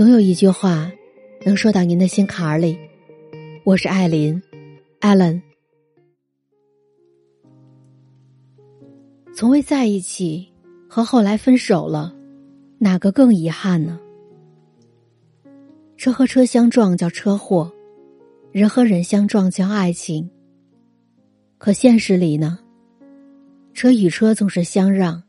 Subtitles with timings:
[0.00, 0.90] 总有一句话
[1.44, 2.74] 能说到您的心坎儿里。
[3.64, 4.42] 我是艾琳
[5.02, 5.42] ，Allen。
[9.34, 10.50] 从未在一起
[10.88, 12.16] 和后来分手了，
[12.78, 14.00] 哪个更遗憾呢？
[15.98, 17.70] 车和车相撞叫车祸，
[18.52, 20.30] 人和人相撞叫爱情。
[21.58, 22.58] 可现实里呢？
[23.74, 25.22] 车与车总是相让，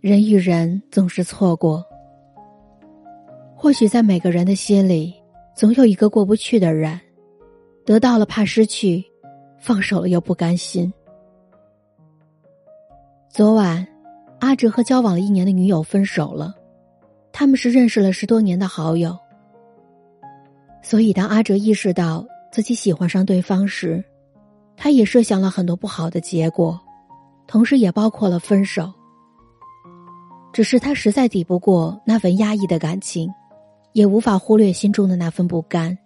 [0.00, 1.85] 人与人总是错过。
[3.58, 5.14] 或许在每个人的心里，
[5.54, 7.00] 总有一个过不去的人，
[7.86, 9.02] 得到了怕失去，
[9.58, 10.92] 放手了又不甘心。
[13.30, 13.84] 昨晚，
[14.40, 16.54] 阿哲和交往了一年的女友分手了，
[17.32, 19.16] 他们是认识了十多年的好友。
[20.82, 24.04] 所以，当阿哲意识到自己喜欢上对方时，
[24.76, 26.78] 他也设想了很多不好的结果，
[27.46, 28.92] 同时也包括了分手。
[30.52, 33.30] 只是他实在抵不过那份压抑的感情。
[33.96, 35.96] 也无法忽略心中的那份不甘，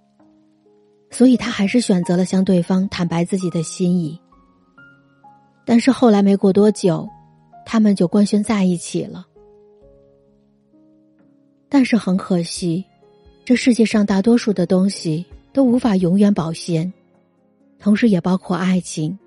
[1.11, 4.17] 所以他还是选择了向对方坦白自己的心意。
[5.65, 7.09] 但是后来没过多久，
[7.67, 9.27] 他们就官宣在一起了。
[11.69, 12.85] 但是很可惜，
[13.45, 16.93] 这世界上大多数的东西都无法永远保鲜，
[17.81, 19.19] 同时也包括爱情。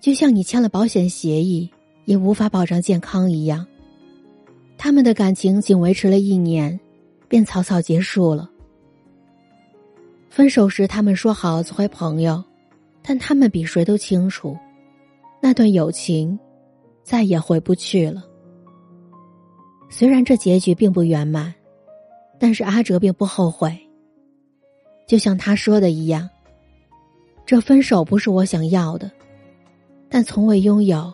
[0.00, 1.70] 就像你签了保险协议，
[2.06, 3.66] 也无法保障健康一样。
[4.78, 6.80] 他们的感情仅维持了一年。
[7.34, 8.48] 便草草结束了。
[10.30, 12.40] 分手时，他们说好做回朋友，
[13.02, 14.56] 但他们比谁都清楚，
[15.42, 16.38] 那段友情
[17.02, 18.22] 再也回不去了。
[19.90, 21.52] 虽然这结局并不圆满，
[22.38, 23.76] 但是阿哲并不后悔。
[25.08, 26.30] 就像他说的一样，
[27.44, 29.10] 这分手不是我想要的，
[30.08, 31.12] 但从未拥有，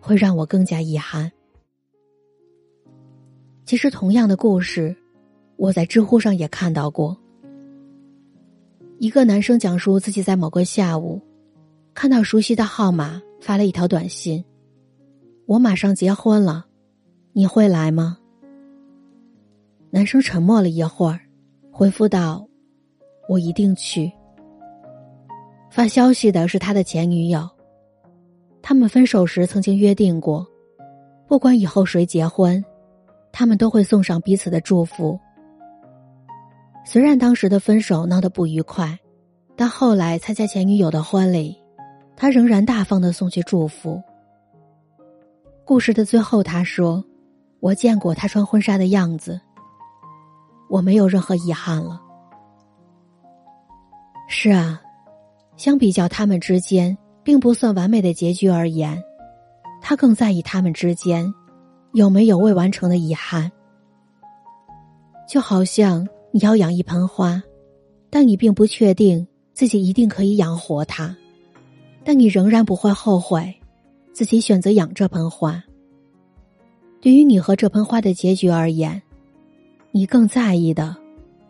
[0.00, 1.32] 会让我更加遗憾。
[3.64, 4.94] 其实，同样的故事。
[5.56, 7.16] 我在知乎上也看到过，
[8.98, 11.20] 一个男生讲述自己在某个下午，
[11.94, 14.44] 看到熟悉的号码发了一条短信
[15.46, 16.66] ：“我马上结婚了，
[17.32, 18.18] 你会来吗？”
[19.88, 21.20] 男生沉默了一会儿，
[21.70, 22.46] 回复道
[23.28, 24.12] ：“我一定去。”
[25.72, 27.48] 发消息的是他的前女友，
[28.60, 30.46] 他们分手时曾经约定过，
[31.26, 32.62] 不管以后谁结婚，
[33.32, 35.18] 他们都会送上彼此的祝福。
[36.88, 38.96] 虽然当时的分手闹得不愉快，
[39.56, 41.60] 但后来参加前女友的婚礼，
[42.16, 44.00] 他仍然大方的送去祝福。
[45.64, 47.04] 故事的最后，他说
[47.58, 49.40] ：“我见过他穿婚纱的样子，
[50.70, 52.00] 我没有任何遗憾了。”
[54.30, 54.80] 是啊，
[55.56, 59.02] 相比较他们之间并不算完美的结局而言，
[59.82, 61.34] 他更在意他们之间
[61.94, 63.50] 有没有未完成的遗憾，
[65.28, 66.06] 就好像。
[66.36, 67.42] 你要养一盆花，
[68.10, 71.16] 但你并不确定自己一定可以养活它，
[72.04, 73.54] 但你仍然不会后悔
[74.12, 75.64] 自己选择养这盆花。
[77.00, 79.00] 对于你和这盆花的结局而言，
[79.92, 80.94] 你更在意的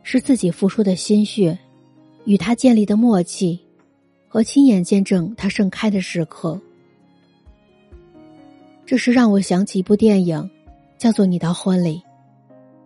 [0.04, 1.58] 是自己付出的心血，
[2.24, 3.58] 与他建立的默契，
[4.28, 6.60] 和亲眼见证它盛开的时刻。
[8.86, 10.48] 这是让我想起一部电影，
[10.96, 11.96] 叫做《你的婚礼》，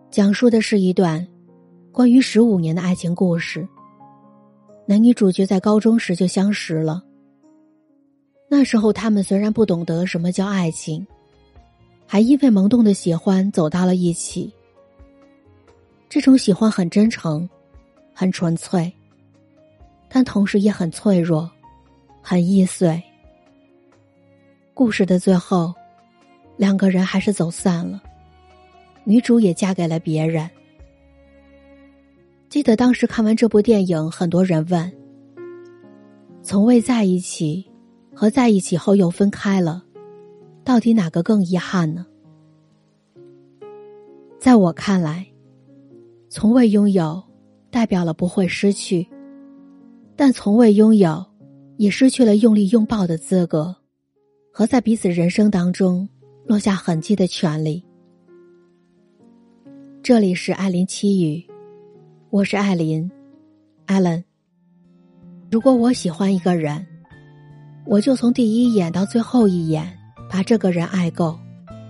[0.09, 1.27] 讲述的是一段。
[1.91, 3.67] 关于十五年的爱情故事，
[4.85, 7.03] 男女主角在高中时就相识了。
[8.47, 11.05] 那时候他们虽然不懂得什么叫爱情，
[12.07, 14.53] 还因为萌动的喜欢走到了一起。
[16.07, 17.47] 这种喜欢很真诚，
[18.13, 18.89] 很纯粹，
[20.07, 21.51] 但同时也很脆弱，
[22.21, 23.03] 很易碎。
[24.73, 25.73] 故事的最后，
[26.55, 28.01] 两个人还是走散了，
[29.03, 30.49] 女主也嫁给了别人。
[32.51, 34.91] 记得当时看完这部电影，很多人问
[36.43, 37.65] ：“从未在一起
[38.13, 39.81] 和在一起后又分开了，
[40.65, 42.05] 到底哪个更遗憾呢？”
[44.37, 45.25] 在我看来，
[46.27, 47.23] 从未拥有
[47.69, 49.07] 代表了不会失去，
[50.17, 51.25] 但从未拥有
[51.77, 53.73] 也失去了用力拥抱的资格，
[54.51, 56.05] 和在彼此人生当中
[56.45, 57.81] 落下痕迹的权利。
[60.03, 61.49] 这里是艾琳七语。
[62.31, 63.11] 我是艾琳
[63.87, 64.23] ，Allen。
[65.51, 66.87] 如果我喜欢一个人，
[67.85, 69.99] 我就从第一眼到最后一眼
[70.29, 71.37] 把这个人爱够，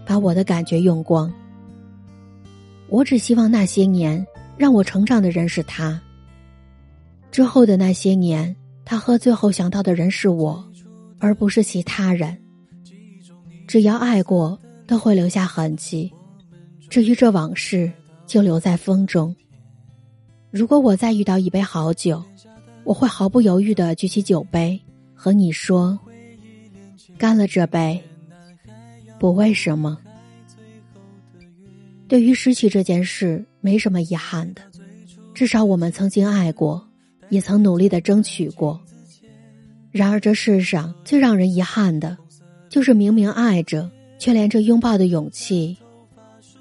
[0.03, 1.31] 把我的感觉用光。
[2.89, 4.25] 我只希望那些年
[4.57, 6.01] 让我成长的人是他。
[7.29, 10.67] 之后的那些年，他喝醉后想到的人是我，
[11.19, 12.35] 而不是其他人。
[13.67, 16.11] 只要爱过，都会留下痕迹。
[16.89, 17.91] 至于这往事。
[18.27, 19.35] 就留在风中。
[20.51, 22.21] 如果我再遇到一杯好酒，
[22.83, 24.79] 我会毫不犹豫的举起酒杯，
[25.13, 25.97] 和你说
[27.17, 28.01] ：“干了这杯。”
[29.17, 29.97] 不为什么。
[32.07, 34.61] 对于失去这件事，没什么遗憾的，
[35.33, 36.85] 至少我们曾经爱过，
[37.29, 38.77] 也曾努力的争取过。
[39.89, 42.17] 然而这世上最让人遗憾的，
[42.67, 43.89] 就是明明爱着，
[44.19, 45.77] 却连这拥抱的勇气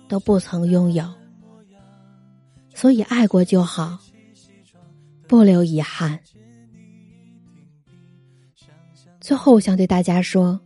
[0.06, 1.04] 都不曾拥有。
[2.81, 3.99] 所以爱过就好，
[5.29, 6.19] 不留遗憾。
[9.21, 10.59] 最后，我想对大家说。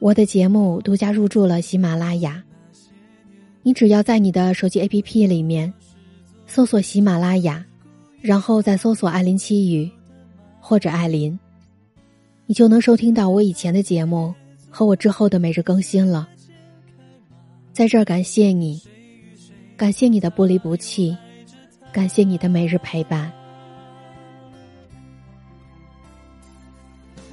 [0.00, 2.42] 我的节目独家入驻了喜马拉雅，
[3.62, 5.72] 你只要在你的手机 APP 里面
[6.48, 7.64] 搜索喜马拉雅，
[8.20, 9.88] 然后再搜索“艾琳七语”
[10.58, 11.38] 或者“艾琳”，
[12.46, 14.34] 你就能收听到我以前的节目
[14.68, 16.28] 和我之后的每日更新了。
[17.72, 18.82] 在这儿感谢你，
[19.78, 21.16] 感谢你的不离不弃
[21.92, 23.32] 感谢你的每日陪伴。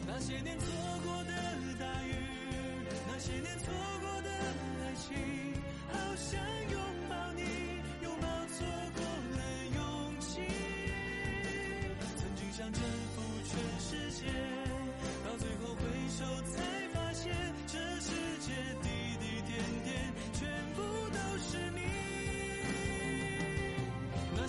[0.06, 0.68] 那些年错
[1.04, 1.32] 过的
[1.80, 2.14] 大雨
[3.08, 5.18] 那些年错过的爱情
[5.92, 6.40] 好想
[6.72, 7.05] 拥抱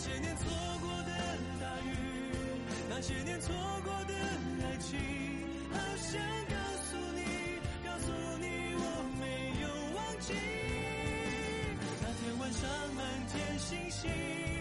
[0.08, 0.44] 那些年错
[0.81, 1.11] 过的
[1.61, 1.91] 大雨，
[2.88, 4.14] 那些年错过的
[4.62, 4.97] 爱情，
[5.73, 6.55] 好想告
[6.85, 7.23] 诉你，
[7.85, 8.81] 告诉你我
[9.19, 9.25] 没
[9.62, 9.67] 有
[9.97, 10.32] 忘记。
[12.00, 14.56] 那天晚上满天星星。